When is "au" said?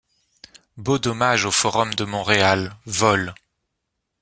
1.45-1.51